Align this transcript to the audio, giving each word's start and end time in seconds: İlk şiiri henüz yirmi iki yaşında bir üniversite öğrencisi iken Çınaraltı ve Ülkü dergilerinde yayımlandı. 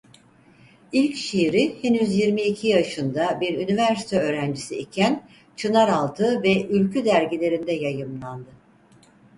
İlk 0.91 1.15
şiiri 1.15 1.83
henüz 1.83 2.15
yirmi 2.15 2.41
iki 2.41 2.67
yaşında 2.67 3.37
bir 3.41 3.57
üniversite 3.67 4.19
öğrencisi 4.19 4.77
iken 4.79 5.27
Çınaraltı 5.55 6.43
ve 6.43 6.67
Ülkü 6.67 7.05
dergilerinde 7.05 7.71
yayımlandı. 7.71 8.49